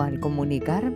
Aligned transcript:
al 0.00 0.20
comunicar? 0.20 0.92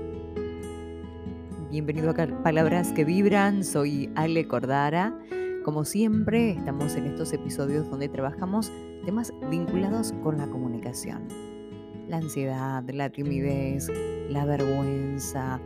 Bienvenido 1.70 2.10
a 2.10 2.42
Palabras 2.42 2.92
que 2.92 3.04
Vibran, 3.04 3.64
soy 3.64 4.10
Ale 4.14 4.46
Cordara. 4.46 5.16
Como 5.64 5.84
siempre, 5.84 6.52
estamos 6.52 6.94
en 6.96 7.06
estos 7.06 7.32
episodios 7.32 7.88
donde 7.88 8.08
trabajamos 8.08 8.70
temas 9.04 9.32
vinculados 9.50 10.12
con 10.22 10.36
la 10.38 10.46
comunicación. 10.48 11.28
La 12.08 12.18
ansiedad, 12.18 12.84
la 12.90 13.08
timidez, 13.08 13.90
la 14.28 14.44
vergüenza, 14.44 15.60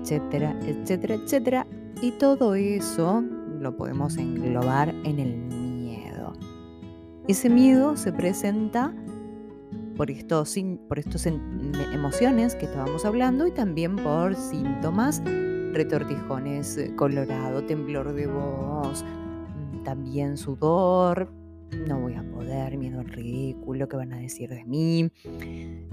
etcétera, 0.00 0.58
etcétera, 0.62 1.14
etcétera. 1.14 1.66
Y 2.02 2.12
todo 2.12 2.54
eso 2.54 3.22
lo 3.60 3.76
podemos 3.76 4.16
englobar 4.16 4.88
en 5.04 5.18
el 5.20 5.36
miedo. 5.36 6.32
Ese 7.28 7.50
miedo 7.50 7.96
se 7.96 8.12
presenta 8.12 8.92
por 9.98 10.12
estos, 10.12 10.54
por 10.86 11.00
estos 11.00 11.26
emociones 11.26 12.54
que 12.54 12.66
estábamos 12.66 13.04
hablando 13.04 13.48
y 13.48 13.50
también 13.50 13.96
por 13.96 14.36
síntomas, 14.36 15.20
retortijones 15.72 16.78
eh, 16.78 16.94
colorado, 16.94 17.64
temblor 17.64 18.12
de 18.14 18.28
voz, 18.28 19.04
mm, 19.04 19.82
también 19.82 20.36
sudor, 20.36 21.32
no 21.88 22.00
voy 22.00 22.14
a 22.14 22.22
poder, 22.22 22.78
miedo 22.78 23.00
al 23.00 23.08
ridículo, 23.08 23.88
qué 23.88 23.96
van 23.96 24.12
a 24.12 24.18
decir 24.18 24.48
de 24.50 24.64
mí, 24.64 25.10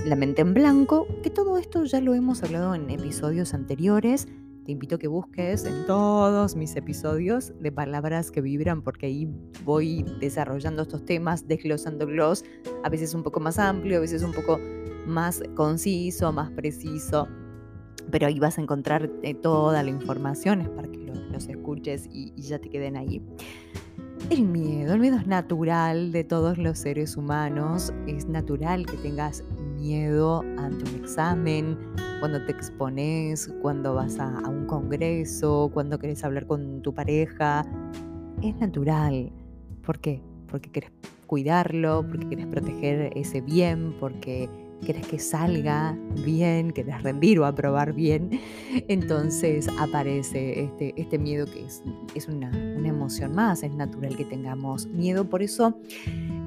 la 0.05 0.15
mente 0.15 0.43
en 0.43 0.53
blanco, 0.53 1.07
que 1.23 1.31
todo 1.31 1.57
esto 1.57 1.83
ya 1.83 1.99
lo 1.99 2.13
hemos 2.13 2.43
hablado 2.43 2.75
en 2.75 2.91
episodios 2.91 3.55
anteriores 3.55 4.27
te 4.65 4.71
invito 4.71 4.95
a 4.95 4.99
que 4.99 5.07
busques 5.07 5.63
en 5.63 5.85
todos 5.85 6.55
mis 6.55 6.75
episodios 6.75 7.53
de 7.59 7.71
palabras 7.71 8.31
que 8.31 8.41
vibran, 8.41 8.81
porque 8.81 9.05
ahí 9.05 9.29
voy 9.63 10.03
desarrollando 10.19 10.81
estos 10.81 11.05
temas, 11.05 11.47
desglosándolos, 11.47 12.43
a 12.83 12.89
veces 12.89 13.13
un 13.13 13.21
poco 13.21 13.39
más 13.39 13.59
amplio, 13.59 13.97
a 13.97 14.01
veces 14.01 14.23
un 14.23 14.33
poco 14.33 14.59
más 15.05 15.43
conciso, 15.55 16.31
más 16.33 16.49
preciso. 16.51 17.27
Pero 18.09 18.25
ahí 18.25 18.39
vas 18.39 18.57
a 18.57 18.61
encontrar 18.61 19.11
eh, 19.21 19.35
toda 19.35 19.83
la 19.83 19.89
información, 19.91 20.61
es 20.61 20.69
para 20.69 20.87
que 20.87 20.97
los 21.31 21.47
escuches 21.47 22.07
y, 22.11 22.33
y 22.35 22.41
ya 22.41 22.57
te 22.57 22.69
queden 22.69 22.97
ahí. 22.97 23.21
El 24.31 24.45
miedo, 24.45 24.95
el 24.95 24.99
miedo 24.99 25.17
es 25.17 25.27
natural 25.27 26.11
de 26.11 26.23
todos 26.23 26.57
los 26.57 26.79
seres 26.79 27.15
humanos, 27.17 27.93
es 28.07 28.25
natural 28.27 28.87
que 28.87 28.97
tengas 28.97 29.43
miedo 29.85 30.43
ante 30.57 30.89
un 30.89 31.03
examen, 31.03 31.77
cuando 32.19 32.43
te 32.43 32.51
expones, 32.51 33.53
cuando 33.61 33.93
vas 33.93 34.19
a, 34.19 34.49
un 34.49 34.65
congreso, 34.65 35.69
cuando 35.73 35.99
quieres 35.99 36.23
hablar 36.23 36.47
con 36.47 36.81
tu 36.81 36.93
pareja. 36.93 37.63
Es 38.41 38.55
natural. 38.55 39.31
¿Por 39.85 39.99
qué? 39.99 40.21
Porque 40.47 40.71
quieres 40.71 40.91
cuidarlo, 41.27 42.05
porque 42.07 42.27
quieres 42.27 42.47
proteger 42.47 43.11
ese 43.15 43.41
bien, 43.41 43.93
porque 43.99 44.49
quieres 44.83 45.07
que 45.07 45.19
salga 45.19 45.97
bien, 46.25 46.71
quieres 46.71 47.03
rendir 47.03 47.39
o 47.39 47.45
aprobar 47.45 47.93
bien. 47.93 48.31
Entonces 48.87 49.67
aparece 49.79 50.63
este, 50.63 50.93
este 50.97 51.19
miedo 51.19 51.45
que 51.45 51.63
es, 51.63 51.83
es 52.15 52.27
una, 52.27 52.49
una, 52.49 52.89
emoción 52.89 53.35
más, 53.35 53.61
es 53.61 53.73
natural 53.75 54.15
que 54.15 54.25
tengamos 54.25 54.87
miedo. 54.87 55.25
Por 55.25 55.43
eso 55.43 55.77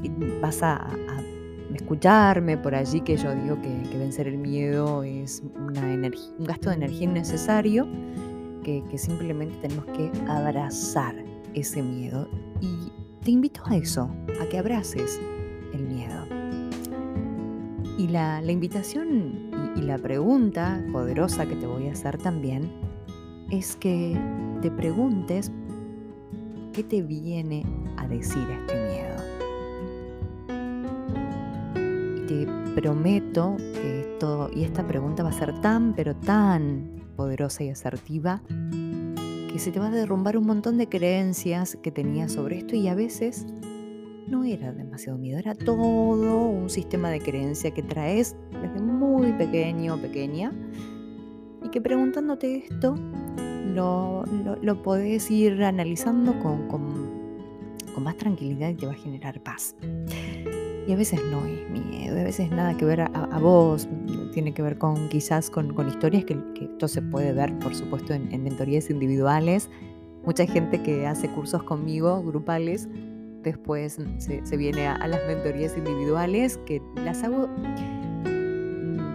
eh, 0.02 0.11
vas 0.41 0.62
a, 0.62 0.77
a 0.77 1.38
escucharme 1.74 2.56
por 2.56 2.74
allí 2.74 3.00
que 3.00 3.16
yo 3.16 3.34
digo 3.34 3.61
que, 3.61 3.98
vencer 3.98 4.28
el 4.28 4.38
miedo 4.38 5.02
es 5.02 5.42
una 5.56 5.83
un 5.83 6.44
gasto 6.44 6.70
de 6.70 6.77
energía 6.77 7.05
innecesario, 7.05 7.86
que, 8.62 8.83
simplemente 8.98 9.56
tenemos 9.62 9.86
que 9.86 10.11
abrazar 10.28 11.14
ese 11.55 11.83
miedo. 11.83 12.28
Y 12.61 12.92
te 13.24 13.30
invito 13.30 13.62
a 13.64 13.77
eso, 13.77 14.11
a 14.41 14.46
que 14.46 14.58
abraces 14.58 15.20
el 15.72 15.83
miedo. 15.84 16.27
Y 17.96 18.08
la, 18.08 18.41
la 18.42 18.52
invitación 18.52 19.50
y, 19.74 19.80
y 19.80 19.83
la 19.83 19.98
pregunta 19.98 20.84
poderosa 20.92 21.46
que 21.46 21.57
te 21.57 21.67
voy 21.67 21.89
a 21.89 21.92
hacer 21.92 22.18
también 22.18 22.70
es 23.51 23.77
que 23.77 24.17
te 24.61 24.70
preguntes 24.70 25.51
qué 26.73 26.84
te 26.84 27.02
viene 27.02 27.64
a 27.96 28.07
decir 28.07 28.46
este 28.51 28.74
miedo. 28.74 28.88
Te 32.28 32.46
prometo 32.74 33.56
que 33.56 34.00
esto 34.00 34.50
y 34.55 34.64
esta 34.64 34.86
pregunta 34.86 35.22
va 35.22 35.30
a 35.30 35.33
ser 35.33 35.58
tan, 35.62 35.94
pero 35.94 36.14
tan 36.14 37.02
poderosa 37.16 37.64
y 37.64 37.70
asertiva 37.70 38.42
que 39.50 39.58
se 39.58 39.72
te 39.72 39.80
va 39.80 39.86
a 39.86 39.90
derrumbar 39.90 40.36
un 40.36 40.46
montón 40.46 40.77
de 40.77 40.89
creencias 40.89 41.78
que 41.83 41.90
tenías 41.90 42.33
sobre 42.33 42.58
esto 42.58 42.77
y 42.77 42.86
a 42.86 42.94
veces 42.94 43.46
no 44.28 44.44
era 44.44 44.72
demasiado 44.72 45.16
miedo, 45.16 45.39
era 45.39 45.55
todo 45.55 45.83
un 45.83 46.68
sistema 46.68 47.08
de 47.08 47.20
creencia 47.20 47.70
que 47.70 47.83
traes 47.83 48.36
desde 48.52 48.80
muy 48.80 49.33
pequeño 49.33 49.95
o 49.95 49.98
pequeña 49.98 50.52
y 51.64 51.70
que 51.70 51.80
preguntándote 51.80 52.66
esto 52.66 52.95
lo, 53.74 54.24
lo, 54.60 54.83
podés 54.83 55.30
ir 55.30 55.62
analizando 55.62 56.39
con, 56.40 56.68
con 56.68 58.02
más 58.02 58.16
tranquilidad 58.18 58.68
y 58.68 58.74
te 58.74 58.86
va 58.86 58.92
a 58.92 58.96
generar 58.96 59.42
paz. 59.42 59.74
Y 60.89 60.93
a 60.95 60.97
veces 60.97 61.21
no 61.31 61.45
es 61.45 61.69
miedo, 61.69 62.19
a 62.19 62.25
veces 62.25 62.51
nada 62.51 62.75
que 62.75 62.87
ver 62.87 63.03
a, 63.03 63.39
vos, 63.39 63.87
tiene 64.33 64.55
que 64.55 64.63
ver 64.63 64.79
con 64.79 65.11
quizás 65.11 65.51
con, 65.51 65.69
historias 65.87 66.25
que, 66.25 66.39
esto 66.63 66.89
se 66.89 67.03
puede 67.03 67.35
ver, 67.35 67.59
por 67.59 67.75
supuesto, 67.75 68.15
en, 68.15 68.43
mentorías 68.43 68.89
individuales. 68.89 69.69
Mucha 70.25 70.47
gente 70.47 70.83
que 70.83 71.07
hace 71.07 71.29
cursos 71.29 71.63
conmigo, 71.63 72.23
grupales, 72.23 72.89
después 73.43 73.99
se, 74.17 74.57
viene 74.57 74.87
a, 74.87 75.07
las 75.07 75.21
mentorías 75.27 75.77
individuales, 75.77 76.57
que 76.65 76.81
las 76.95 77.23
hago 77.23 77.51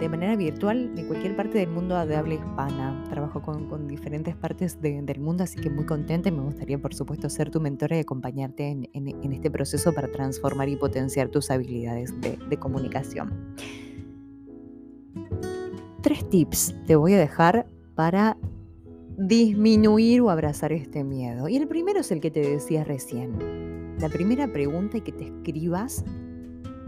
de 0.04 0.10
manera 0.10 0.36
virtual 0.36 0.94
de 0.94 1.06
cualquier 1.06 1.34
parte 1.34 1.56
del 1.56 1.70
mundo 1.70 1.94
de 2.04 2.14
habla 2.14 2.34
hispana. 2.34 3.06
Trabajo 3.08 3.40
con, 3.40 3.88
diferentes 3.88 4.36
partes 4.36 4.78
del 4.82 5.18
mundo, 5.18 5.44
así 5.44 5.58
que 5.58 5.70
muy 5.70 5.86
contenta 5.86 6.28
y 6.28 6.32
me 6.32 6.42
gustaría, 6.42 6.76
por 6.76 6.94
supuesto, 6.94 7.30
ser 7.30 7.50
tu 7.50 7.58
mentora 7.58 7.96
y 7.96 8.00
acompañarte 8.00 8.68
en, 8.68 9.32
este 9.32 9.50
proceso 9.50 9.94
para 9.94 10.08
transformar 10.08 10.68
y 10.68 10.76
potenciar 10.76 11.28
tus 11.28 11.50
habilidades 11.50 12.20
de, 12.20 12.36
de 12.36 12.56
comunicación. 12.58 13.54
Tres 16.02 16.28
tips 16.28 16.74
te 16.86 16.96
voy 16.96 17.14
a 17.14 17.18
dejar 17.18 17.66
para 17.94 18.36
disminuir 19.16 20.20
o 20.20 20.28
abrazar 20.28 20.74
este 20.74 21.02
miedo. 21.02 21.48
Y 21.48 21.56
el 21.56 21.66
primero 21.66 22.00
es 22.00 22.12
el 22.12 22.20
que 22.20 22.30
te 22.30 22.40
decía 22.40 22.84
recién. 22.84 23.96
La 24.00 24.10
primera 24.10 24.52
pregunta 24.52 24.98
es 24.98 25.02
que 25.02 25.12
te 25.12 25.24
escribas 25.24 26.04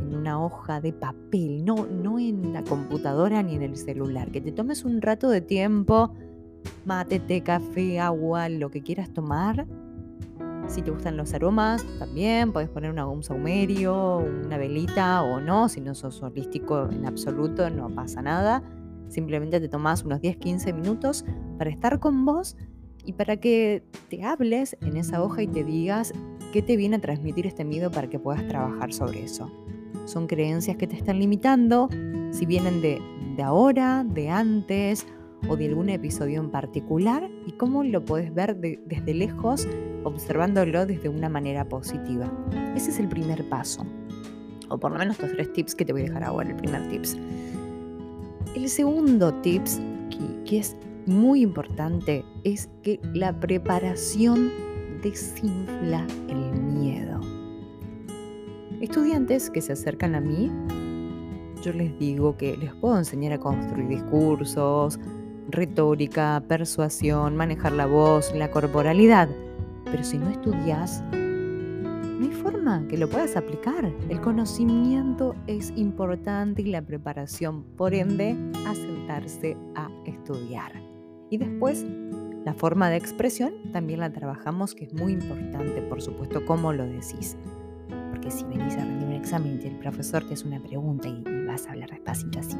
en 0.07 0.15
una 0.15 0.43
hoja 0.43 0.81
de 0.81 0.93
papel, 0.93 1.65
no, 1.65 1.87
no 1.87 2.19
en 2.19 2.53
la 2.53 2.63
computadora 2.63 3.43
ni 3.43 3.57
en 3.57 3.63
el 3.63 3.77
celular, 3.77 4.31
que 4.31 4.41
te 4.41 4.53
tomes 4.53 4.85
un 4.85 5.03
rato 5.03 5.29
de 5.29 5.41
tiempo, 5.41 6.13
mate, 6.85 7.43
café, 7.43 8.01
agua, 8.01 8.49
lo 8.49 8.71
que 8.71 8.83
quieras 8.83 9.13
tomar. 9.13 9.67
Si 10.69 10.83
te 10.83 10.91
gustan 10.91 11.17
los 11.17 11.33
aromas, 11.33 11.85
también 11.99 12.53
puedes 12.53 12.69
poner 12.69 12.91
una, 12.91 13.07
un 13.07 13.23
saumerio, 13.23 14.19
una 14.19 14.59
velita 14.59 15.23
o 15.23 15.41
no. 15.41 15.69
Si 15.69 15.81
no 15.81 15.95
sos 15.95 16.21
holístico 16.23 16.89
en 16.91 17.07
absoluto, 17.07 17.71
no 17.71 17.89
pasa 17.89 18.21
nada. 18.21 18.65
Simplemente 19.09 19.61
te 19.61 19.69
tomas 19.69 20.03
unos 20.03 20.21
10-15 20.21 20.75
minutos 20.75 21.25
para 21.57 21.71
estar 21.71 22.01
con 22.01 22.25
vos 22.25 22.57
y 23.05 23.13
para 23.13 23.37
que 23.37 23.85
te 24.09 24.25
hables 24.25 24.77
en 24.81 24.97
esa 24.97 25.23
hoja 25.23 25.43
y 25.43 25.47
te 25.47 25.63
digas 25.63 26.13
qué 26.53 26.63
te 26.63 26.77
viene 26.77 26.97
a 26.97 27.01
transmitir 27.01 27.47
este 27.47 27.65
miedo 27.65 27.93
para 27.93 28.11
que 28.11 28.19
puedas 28.19 28.47
trabajar 28.49 28.93
sobre 28.93 29.23
eso 29.23 29.49
son 30.05 30.27
creencias 30.27 30.77
que 30.77 30.87
te 30.87 30.97
están 30.97 31.19
limitando, 31.19 31.89
si 32.31 32.47
vienen 32.47 32.81
de, 32.81 33.01
ahora, 33.43 34.05
de 34.05 34.29
antes 34.31 35.07
o 35.49 35.57
de 35.57 35.67
algún 35.67 35.89
episodio 35.89 36.41
en 36.41 36.51
particular 36.51 37.31
y 37.47 37.53
cómo 37.53 37.85
lo 37.85 38.05
puedes 38.05 38.33
ver 38.35 38.57
desde 38.57 39.15
lejos, 39.15 39.67
observándolo 40.05 40.87
desde 40.87 41.09
una 41.09 41.29
manera 41.29 41.65
positiva. 41.69 42.31
Ese 42.75 42.91
es 42.91 42.99
el 42.99 43.09
primer 43.09 43.49
paso, 43.49 43.85
o 44.69 44.79
por 44.79 44.93
lo 44.93 44.99
menos 44.99 45.21
los 45.21 45.33
tres 45.33 45.53
tips 45.53 45.75
que 45.75 45.85
te 45.85 45.93
voy 45.93 46.03
a 46.03 46.05
dejar 46.05 46.25
ahora, 46.25 46.49
el 46.51 46.57
primer 46.57 46.89
tips. 46.89 47.17
El 48.55 48.69
segundo 48.69 49.35
tips, 49.35 49.81
que 50.47 50.59
es 50.59 50.77
muy 51.07 51.43
importante, 51.43 52.25
es 52.45 52.69
que 52.83 52.99
la 53.13 53.39
preparación 53.39 54.51
desinfla 55.03 56.07
el 56.29 56.61
miedo. 56.61 57.16
Estudiantes 58.81 59.49
que 59.49 59.63
se 59.63 59.73
acercan 59.73 60.15
a 60.15 60.21
mí, 60.21 60.53
yo 61.63 61.73
les 61.73 61.99
digo 61.99 62.37
que 62.37 62.59
les 62.59 62.75
puedo 62.75 62.99
enseñar 62.99 63.33
a 63.33 63.39
construir 63.39 63.89
discursos, 63.89 65.01
retórica, 65.49 66.43
persuasión, 66.47 67.37
manejar 67.37 67.73
la 67.73 67.87
voz, 67.87 68.35
la 68.35 68.51
corporalidad, 68.51 69.31
pero 69.87 70.05
si 70.05 70.19
no 70.19 70.29
estudias, 70.29 71.03
no 71.11 72.23
hay 72.23 72.33
forma 72.33 72.87
que 72.87 72.99
lo 72.99 73.09
puedas 73.09 73.35
aplicar. 73.37 73.91
El 74.11 74.21
conocimiento 74.21 75.35
es 75.47 75.73
importante 75.75 76.61
y 76.61 76.67
la 76.67 76.83
preparación, 76.83 77.63
por 77.79 77.95
ende, 77.95 78.37
a 78.67 78.75
sentarse 78.75 79.57
a 79.75 79.89
estudiar. 80.05 80.73
Y 81.31 81.39
después, 81.39 81.87
la 82.45 82.53
forma 82.53 82.91
de 82.91 82.97
expresión 82.97 83.55
también 83.73 84.01
la 84.01 84.13
trabajamos, 84.13 84.75
que 84.75 84.85
es 84.85 84.93
muy 84.93 85.13
importante, 85.13 85.81
por 85.81 86.03
supuesto, 86.03 86.45
cómo 86.45 86.75
lo 86.75 86.85
decís 86.85 87.39
si 88.31 88.45
venís 88.45 88.75
a 88.75 88.85
rendir 88.85 89.09
un 89.09 89.15
examen 89.15 89.61
y 89.63 89.67
el 89.67 89.77
profesor 89.77 90.25
te 90.25 90.35
hace 90.35 90.47
una 90.47 90.61
pregunta 90.61 91.09
y, 91.09 91.23
vas 91.47 91.67
a 91.67 91.73
hablar 91.73 91.91
despacito 91.91 92.41
así 92.41 92.57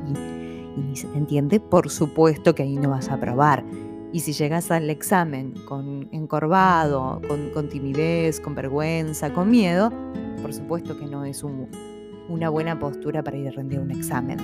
y 0.77 0.81
ni 0.81 0.97
se 0.97 1.09
te 1.09 1.19
entiende, 1.19 1.59
por 1.59 1.91
supuesto 1.91 2.55
que 2.55 2.63
ahí 2.63 2.77
no 2.77 2.91
vas 2.91 3.09
a 3.09 3.15
aprobar. 3.15 3.65
Y 4.13 4.21
si 4.21 4.33
llegas 4.33 4.71
al 4.71 4.89
examen 4.89 5.53
con 5.67 6.09
encorvado, 6.13 7.21
con, 7.53 7.69
timidez, 7.69 8.41
con 8.41 8.55
vergüenza, 8.55 9.33
con 9.33 9.51
miedo, 9.51 9.93
por 10.41 10.55
supuesto 10.55 10.97
que 10.99 11.07
no 11.07 11.25
es 11.25 11.45
una 12.29 12.49
buena 12.49 12.79
postura 12.79 13.23
para 13.23 13.37
ir 13.37 13.49
a 13.49 13.51
rendir 13.51 13.81
un 13.81 13.91
examen. 13.91 14.39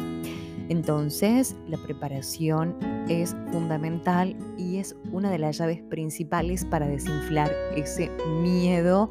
Entonces, 0.69 1.57
la 1.69 1.79
preparación 1.79 2.77
es 3.09 3.37
fundamental 3.51 4.37
y 4.57 4.79
es 4.79 4.97
una 5.13 5.31
de 5.31 5.39
las 5.39 5.59
llaves 5.59 5.83
principales 5.83 6.65
para 6.65 6.87
desinflar 6.87 7.51
ese 7.77 8.11
miedo 8.43 9.11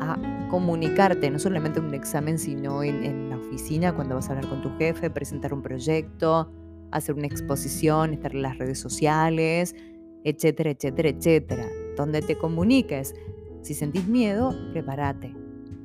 a 0.00 0.48
comunicarte, 0.50 1.30
no 1.30 1.38
solamente 1.38 1.78
en 1.78 1.86
un 1.86 1.94
examen, 1.94 2.38
sino 2.38 2.82
en, 2.82 3.30
la 3.30 3.36
oficina, 3.36 3.94
cuando 3.94 4.14
vas 4.14 4.28
a 4.28 4.32
hablar 4.32 4.48
con 4.48 4.62
tu 4.62 4.70
jefe, 4.78 5.10
presentar 5.10 5.52
un 5.52 5.62
proyecto, 5.62 6.50
hacer 6.90 7.14
una 7.14 7.26
exposición, 7.26 8.14
estar 8.14 8.34
en 8.34 8.42
las 8.42 8.58
redes 8.58 8.78
sociales, 8.78 9.74
etcétera, 10.24 10.70
etcétera, 10.70 11.08
etcétera. 11.08 11.66
Donde 11.96 12.22
te 12.22 12.36
comuniques. 12.36 13.14
Si 13.62 13.74
sentís 13.74 14.06
miedo, 14.06 14.54
prepárate. 14.72 15.34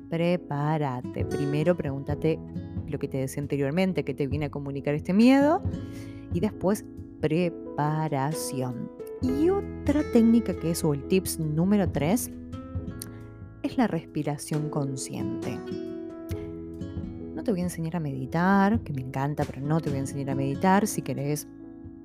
Prepárate. 0.10 1.26
Primero 1.26 1.76
pregúntate 1.76 2.40
lo 2.88 3.00
que 3.00 3.08
te 3.08 3.18
decía 3.18 3.42
anteriormente, 3.42 4.04
que 4.04 4.14
te 4.14 4.28
viene 4.28 4.46
a 4.46 4.52
comunicar 4.52 4.94
este 4.94 5.14
miedo. 5.14 5.62
Y 6.34 6.40
después, 6.40 6.86
preparación. 7.20 8.92
Y 9.22 9.50
otra 9.50 10.04
técnica 10.12 10.54
que 10.54 10.72
es, 10.72 10.84
o 10.84 10.94
el 10.94 11.08
tips 11.08 11.40
número 11.40 11.90
3, 11.90 12.32
es 13.64 13.78
la 13.78 13.88
respiración 13.88 14.70
consciente. 14.70 15.58
No 17.34 17.44
te 17.44 17.52
voy 17.52 17.62
a 17.62 17.64
enseñar 17.64 17.96
a 17.96 18.00
meditar, 18.00 18.82
que 18.82 18.94
me 18.94 19.02
encanta, 19.02 19.46
pero 19.46 19.62
no 19.62 19.80
te 19.80 19.90
voy 19.90 19.98
a 19.98 20.02
enseñar 20.02 20.32
a 20.32 20.36
meditar. 20.36 20.86
Si 20.86 21.02
querés, 21.02 21.48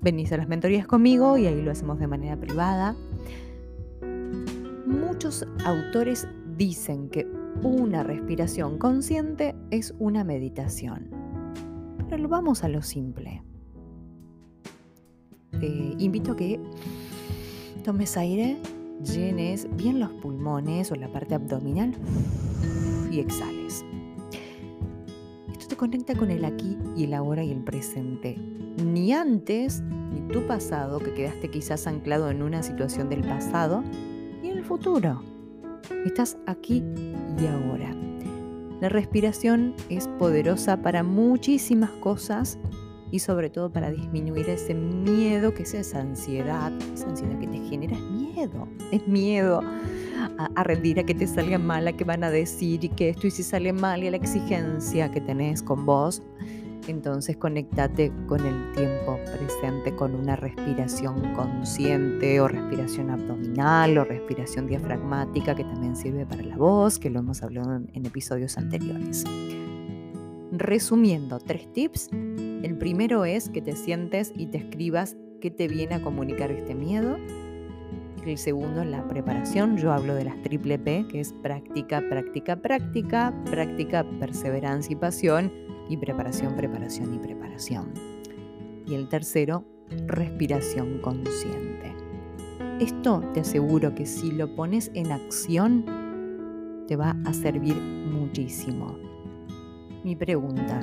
venís 0.00 0.32
a 0.32 0.36
las 0.36 0.48
mentorías 0.48 0.86
conmigo 0.86 1.36
y 1.36 1.46
ahí 1.46 1.60
lo 1.60 1.70
hacemos 1.70 1.98
de 1.98 2.06
manera 2.06 2.36
privada. 2.36 2.96
Muchos 4.86 5.46
autores 5.64 6.26
dicen 6.56 7.10
que 7.10 7.26
una 7.62 8.04
respiración 8.04 8.78
consciente 8.78 9.54
es 9.70 9.94
una 9.98 10.24
meditación. 10.24 11.10
Pero 12.08 12.28
vamos 12.28 12.64
a 12.64 12.68
lo 12.68 12.82
simple. 12.82 13.42
Te 15.58 15.94
invito 15.98 16.32
a 16.32 16.36
que 16.36 16.60
tomes 17.84 18.16
aire, 18.16 18.56
llenes 19.04 19.68
bien 19.76 20.00
los 20.00 20.10
pulmones 20.12 20.90
o 20.92 20.94
la 20.94 21.10
parte 21.10 21.34
abdominal 21.34 21.94
y 23.10 23.20
exhales. 23.20 23.84
Esto 25.52 25.68
te 25.68 25.76
conecta 25.76 26.14
con 26.14 26.30
el 26.30 26.44
aquí 26.44 26.76
y 26.96 27.04
el 27.04 27.14
ahora 27.14 27.42
y 27.42 27.50
el 27.50 27.62
presente. 27.62 28.36
Ni 28.84 29.12
antes 29.12 29.82
ni 29.82 30.20
tu 30.32 30.46
pasado, 30.46 31.00
que 31.00 31.14
quedaste 31.14 31.50
quizás 31.50 31.86
anclado 31.86 32.30
en 32.30 32.42
una 32.42 32.62
situación 32.62 33.08
del 33.08 33.22
pasado, 33.22 33.82
ni 34.42 34.50
en 34.50 34.58
el 34.58 34.64
futuro. 34.64 35.22
Estás 36.04 36.36
aquí 36.46 36.82
y 37.40 37.46
ahora. 37.46 37.94
La 38.80 38.88
respiración 38.88 39.74
es 39.88 40.06
poderosa 40.06 40.82
para 40.82 41.02
muchísimas 41.02 41.90
cosas 41.90 42.58
y 43.10 43.18
sobre 43.20 43.50
todo 43.50 43.70
para 43.70 43.90
disminuir 43.90 44.48
ese 44.48 44.74
miedo 44.74 45.54
que 45.54 45.62
es 45.62 45.74
esa 45.74 46.00
ansiedad, 46.00 46.72
esa 46.94 47.08
ansiedad 47.08 47.38
que 47.38 47.46
te 47.46 47.58
genera 47.60 47.96
es 47.96 48.02
miedo, 48.02 48.68
es 48.92 49.06
miedo 49.06 49.60
a, 50.38 50.50
a, 50.54 50.64
rendir, 50.64 51.00
a 51.00 51.04
que 51.04 51.14
te 51.14 51.26
salga 51.26 51.58
mal, 51.58 51.88
a 51.88 51.92
que 51.92 52.04
van 52.04 52.24
a 52.24 52.30
decir 52.30 52.84
y 52.84 52.88
que 52.88 53.10
esto 53.10 53.26
y 53.26 53.30
si 53.30 53.42
sale 53.42 53.72
mal 53.72 54.02
y 54.02 54.08
a 54.08 54.10
la 54.10 54.16
exigencia 54.16 55.10
que 55.10 55.20
tenés 55.20 55.62
con 55.62 55.86
vos 55.86 56.22
entonces 56.88 57.36
conéctate 57.36 58.12
con 58.26 58.44
el 58.44 58.72
tiempo 58.72 59.18
presente, 59.36 59.94
con 59.94 60.14
una 60.14 60.36
respiración 60.36 61.34
consciente 61.34 62.40
o 62.40 62.48
respiración 62.48 63.10
abdominal 63.10 63.98
o 63.98 64.04
respiración 64.04 64.66
diafragmática 64.66 65.54
que 65.54 65.64
también 65.64 65.96
sirve 65.96 66.26
para 66.26 66.42
la 66.42 66.56
voz, 66.56 66.98
que 66.98 67.10
lo 67.10 67.20
hemos 67.20 67.42
hablado 67.42 67.76
en, 67.76 68.06
episodios 68.06 68.56
anteriores. 68.56 69.24
Resumiendo, 70.52 71.38
tres 71.38 71.70
tips. 71.72 72.10
El 72.62 72.76
primero 72.76 73.24
es 73.24 73.48
que 73.48 73.62
te 73.62 73.76
sientes 73.76 74.32
y 74.34 74.46
te 74.46 74.58
escribas 74.58 75.16
qué 75.40 75.50
te 75.50 75.68
viene 75.68 75.94
a 75.94 76.02
comunicar 76.02 76.50
este 76.50 76.74
miedo. 76.74 77.16
El 78.26 78.36
segundo, 78.36 78.84
la 78.84 79.06
preparación. 79.06 79.76
Yo 79.76 79.92
hablo 79.92 80.14
de 80.16 80.24
las 80.24 80.42
triple 80.42 80.76
P, 80.78 81.06
que 81.08 81.20
es 81.20 81.32
práctica, 81.32 82.02
práctica, 82.08 82.56
práctica, 82.56 83.32
práctica, 83.44 84.04
perseverancia 84.18 84.92
y 84.92 84.96
pasión 84.96 85.52
y 85.88 85.96
preparación, 85.96 86.56
preparación 86.56 87.14
y 87.14 87.18
preparación. 87.18 87.92
Y 88.86 88.94
el 88.94 89.08
tercero, 89.08 89.64
respiración 90.06 90.98
consciente. 90.98 91.94
Esto 92.80 93.22
te 93.34 93.40
aseguro 93.40 93.94
que 93.94 94.04
si 94.04 94.32
lo 94.32 94.54
pones 94.56 94.90
en 94.94 95.12
acción, 95.12 95.84
te 96.88 96.96
va 96.96 97.16
a 97.24 97.32
servir 97.32 97.76
muchísimo. 97.76 98.98
Mi 100.02 100.16
pregunta, 100.16 100.80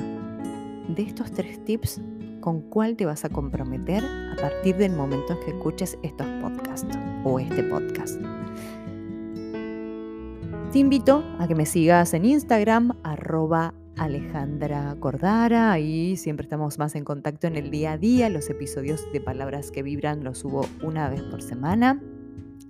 de 0.87 1.03
estos 1.03 1.31
tres 1.31 1.63
tips, 1.65 2.01
¿con 2.41 2.61
cuál 2.61 2.95
te 2.95 3.05
vas 3.05 3.25
a 3.25 3.29
comprometer 3.29 4.03
a 4.03 4.35
partir 4.39 4.77
del 4.77 4.91
momento 4.91 5.33
en 5.33 5.39
que 5.39 5.51
escuches 5.51 5.97
estos 6.03 6.27
podcasts 6.41 6.97
o 7.23 7.39
este 7.39 7.63
podcast? 7.63 8.21
Te 10.71 10.79
invito 10.79 11.23
a 11.39 11.47
que 11.47 11.55
me 11.55 11.65
sigas 11.65 12.13
en 12.13 12.25
Instagram, 12.25 12.97
arroba 13.03 13.73
Alejandra 13.97 14.95
Cordara. 14.99 15.71
Ahí 15.71 16.17
siempre 16.17 16.43
estamos 16.43 16.77
más 16.77 16.95
en 16.95 17.05
contacto 17.05 17.47
en 17.47 17.55
el 17.55 17.71
día 17.71 17.93
a 17.93 17.97
día. 17.97 18.29
Los 18.29 18.49
episodios 18.49 19.09
de 19.13 19.21
Palabras 19.21 19.71
que 19.71 19.83
Vibran 19.83 20.23
los 20.23 20.39
subo 20.39 20.65
una 20.83 21.09
vez 21.09 21.21
por 21.23 21.41
semana. 21.41 22.01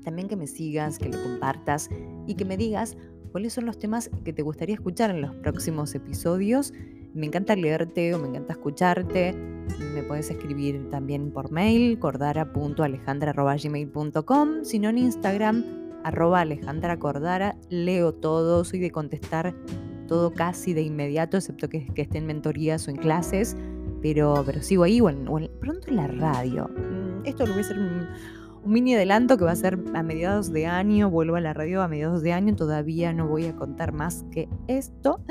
También 0.04 0.28
que 0.28 0.36
me 0.36 0.46
sigas, 0.46 1.00
que 1.00 1.10
lo 1.10 1.22
compartas 1.22 1.90
y 2.28 2.36
que 2.36 2.46
me 2.46 2.58
digas 2.58 2.96
cuáles 3.32 3.54
son 3.54 3.66
los 3.66 3.80
temas 3.80 4.12
que 4.24 4.34
te 4.34 4.44
gustaría 4.44 4.76
escuchar 4.76 5.10
en 5.10 5.22
los 5.22 5.34
próximos 5.36 5.96
episodios. 5.96 6.74
Me 7.16 7.26
encanta 7.28 7.56
leerte 7.56 8.14
o 8.14 8.20
me 8.20 8.28
encanta 8.28 8.52
escucharte. 8.54 9.34
Me 9.94 10.04
puedes 10.04 10.30
escribir 10.30 10.90
también 10.90 11.32
por 11.32 11.50
mail, 11.50 11.98
cordara.alejandra.gmail.com, 11.98 14.50
sino 14.64 14.90
en 14.90 14.98
Instagram, 14.98 15.64
arroba 16.04 16.42
Alejandra 16.42 17.00
Cordara. 17.00 17.56
Leo 17.70 18.14
todo, 18.14 18.66
soy 18.66 18.80
de 18.80 18.92
contestar 18.92 19.56
todo 20.10 20.34
casi 20.34 20.74
de 20.74 20.82
inmediato, 20.82 21.38
excepto 21.38 21.70
que, 21.70 21.88
esté 21.96 22.18
en 22.18 22.26
mentorías 22.26 22.86
o 22.90 22.92
en 22.92 22.98
clases, 22.98 23.56
pero, 24.02 24.44
pero 24.46 24.62
sigo 24.62 24.84
ahí 24.84 25.00
o, 25.00 25.10
pronto 25.62 25.88
en 25.88 25.96
la 25.96 26.08
radio. 26.08 26.68
Mm, 26.68 27.26
esto 27.26 27.46
lo 27.46 27.54
voy 27.54 27.62
a 27.62 27.66
hacer 27.66 27.80
un, 27.80 28.10
un, 28.62 28.74
mini 28.74 28.94
adelanto 28.94 29.38
que 29.38 29.46
va 29.46 29.52
a 29.52 29.56
ser 29.56 29.80
a 29.94 30.04
mediados 30.04 30.52
de 30.52 30.66
año, 30.66 31.10
vuelvo 31.10 31.38
a 31.38 31.42
la 31.42 31.54
radio 31.54 31.82
a 31.82 31.88
mediados 31.88 32.24
de 32.24 32.34
año, 32.34 32.58
todavía 32.58 33.14
no 33.14 33.26
voy 33.26 33.46
a 33.46 33.56
contar 33.56 33.94
más 33.94 34.26
que 34.32 34.50
esto. 34.68 35.22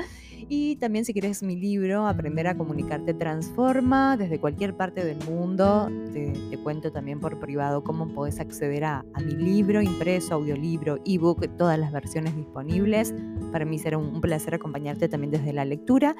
Y 0.47 0.75
también 0.75 1.05
si 1.05 1.13
quieres 1.13 1.41
mi 1.41 1.55
libro, 1.55 2.07
Aprender 2.07 2.47
a 2.47 2.55
Comunicarte 2.55 3.13
Transforma, 3.15 4.15
desde 4.15 4.39
cualquier 4.39 4.75
parte 4.75 5.03
del 5.03 5.17
mundo, 5.25 5.89
te, 6.13 6.33
cuento 6.63 6.91
también 6.91 7.19
por 7.19 7.39
privado 7.39 7.83
cómo 7.83 8.07
puedes 8.07 8.39
acceder 8.39 8.85
a, 8.85 9.05
mi 9.23 9.35
libro, 9.35 9.81
impreso, 9.81 10.35
audiolibro, 10.35 10.99
ebook, 11.05 11.47
todas 11.57 11.79
las 11.79 11.91
versiones 11.91 12.35
disponibles. 12.35 13.13
Para 13.51 13.65
mí 13.65 13.79
será 13.79 13.97
un, 13.97 14.21
placer 14.21 14.55
acompañarte 14.55 15.09
también 15.09 15.31
desde 15.31 15.53
la 15.53 15.65
lectura. 15.65 16.15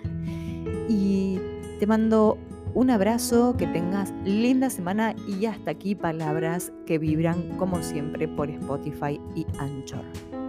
Y 0.89 1.39
te 1.79 1.88
mando 1.88 2.38
un 2.74 2.89
abrazo, 2.89 3.55
que 3.58 3.67
tengas 3.67 4.12
linda 4.25 4.70
semana 4.70 5.15
y 5.27 5.46
hasta 5.46 5.72
aquí 5.72 5.96
palabras 5.96 6.74
que 6.86 6.98
vibran 6.98 7.58
como 7.58 7.82
siempre 7.82 8.27
por 8.27 8.50
Spotify 8.50 9.20
y 9.36 9.46
Anchor. 9.58 10.45